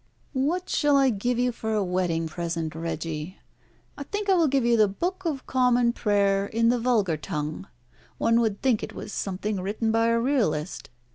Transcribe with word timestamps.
"What 0.33 0.67
shall 0.67 0.97
I 0.97 1.11
give 1.11 1.37
you 1.37 1.51
for 1.51 1.75
a 1.75 1.83
wedding 1.83 2.25
present, 2.27 2.73
Reggie? 2.73 3.37
I 3.95 4.01
think 4.01 4.31
I 4.31 4.33
will 4.33 4.47
give 4.47 4.65
you 4.65 4.75
the 4.75 4.87
book 4.87 5.25
of 5.25 5.45
Common 5.45 5.93
Prayer 5.93 6.47
in 6.47 6.69
the 6.69 6.79
vulgar 6.79 7.17
tongue. 7.17 7.67
One 8.17 8.39
would 8.39 8.63
think 8.63 8.81
it 8.81 8.93
was 8.95 9.13
something 9.13 9.59
written 9.61 9.91
by 9.91 10.07
a 10.07 10.19
realist. 10.19 10.89